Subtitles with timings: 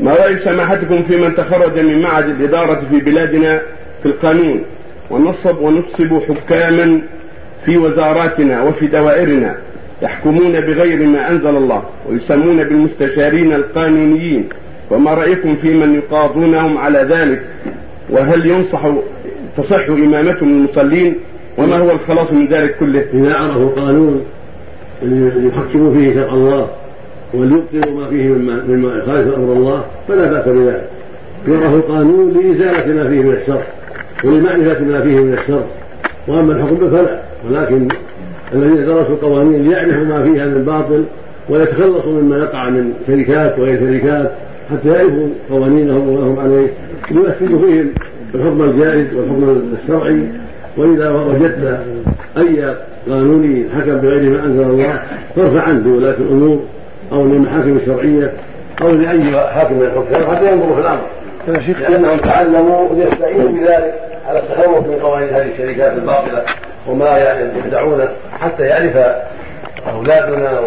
[0.00, 3.60] ما رأي سماحتكم في من تخرج من معهد الإدارة في بلادنا
[4.02, 4.64] في القانون؟
[5.10, 7.00] ونصب ونصب حكاما
[7.64, 9.56] في وزاراتنا وفي دوائرنا
[10.02, 14.48] يحكمون بغير ما أنزل الله ويسمون بالمستشارين القانونيين.
[14.90, 17.42] وما رأيكم في من يقاضونهم على ذلك؟
[18.10, 18.86] وهل ينصح
[19.56, 21.14] تصح إمامتهم المصلين؟
[21.58, 24.24] وما هو الخلاص من ذلك كله؟ إذا عرفوا قانون
[25.02, 26.68] يحكموا فيه شرع الله.
[27.34, 28.28] وليبطلوا ما فيه
[28.68, 30.88] مما يخالف أمر الله فلا بأس بذلك.
[31.48, 33.62] يعرف القانون لإزالة ما فيه من الشر
[34.24, 35.62] ولمعرفة ما فيه من الشر.
[36.28, 37.20] وأما الحكم فلا.
[37.50, 37.88] ولكن
[38.54, 41.04] الذين درسوا القوانين ليعرفوا ما فيها من باطل
[41.50, 44.30] ويتخلصوا مما يقع من شركات وغير شركات
[44.70, 46.68] حتى يعرفوا قوانينهم وما هم عليه.
[47.10, 47.88] لينفذوا فيهم
[48.34, 50.22] الحكم الجائز والحكم الشرعي.
[50.76, 51.80] وإذا وجدت
[52.38, 52.74] أي
[53.10, 55.02] قانوني حكم بغير ما أنزل الله
[55.36, 56.60] فارفع عنه ولاة الأمور.
[57.12, 58.32] أو للمحاكم الشرعية
[58.82, 61.00] أو لأي حاكم من الحكام حتى ينظروا في الأمر.
[61.48, 63.94] يا شيخ لأنهم تعلموا ليستعينوا بذلك
[64.28, 66.42] على التخوف من قوانين هذه الشركات الباطلة
[66.86, 67.18] وما
[67.66, 68.08] يدعونه
[68.40, 68.96] حتى يعرف
[69.94, 70.60] أولادنا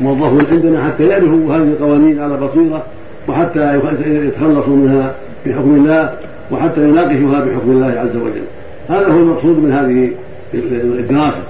[0.00, 2.82] وموظفون عندنا حتى يعرفوا هذه القوانين على بصيرة
[3.28, 5.14] وحتى يتخلصوا منها
[5.46, 6.12] بحكم الله
[6.50, 8.44] وحتى يناقشوها بحكم الله عز وجل.
[8.88, 10.10] هذا هو المقصود من هذه
[10.98, 11.42] الدراسة.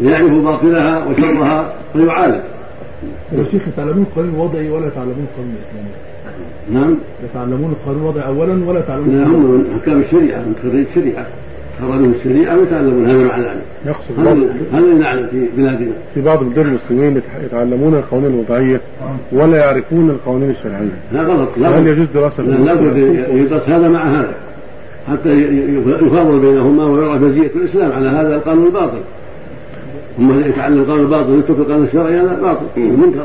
[0.00, 2.40] ليعرفوا باطلها وشرها ويعالج.
[3.32, 5.90] يا شيخ يتعلمون القانون الوضعي ولا يتعلمون القانون الاسلامي
[6.72, 6.96] نعم.
[7.24, 11.26] يتعلمون القانون الوضعي اولا ولا يتعلمون لا هم من حكام الشريعة من خريج الشريعة.
[11.80, 13.46] خرجوا الشريعة ويتعلمون هذا معنى
[13.86, 14.18] يقصد
[14.72, 15.92] هذا اللي نعلم في بلادنا.
[16.14, 18.80] في بعض البلاد المسلمين يتعلمون القوانين الوضعية
[19.32, 20.88] ولا يعرفون القوانين الشرعية.
[21.12, 22.96] لا غلط هل يجوز دراسة لا لابد
[23.34, 24.34] يدرس هذا مع هذا.
[25.08, 25.32] حتى
[26.06, 29.00] يفاضل بينهما ويرى مزيه الإسلام على هذا القانون الباطل.
[30.18, 32.80] هم يتعلم القانون الباطل ويترك القانون الشرعي هذا باطل.
[32.80, 33.18] منكر